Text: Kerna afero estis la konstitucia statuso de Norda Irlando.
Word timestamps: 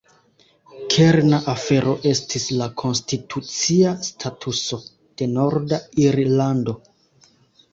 Kerna 0.93 1.39
afero 1.51 1.91
estis 2.11 2.47
la 2.61 2.69
konstitucia 2.83 3.91
statuso 4.09 4.81
de 5.21 5.29
Norda 5.37 5.81
Irlando. 6.07 6.77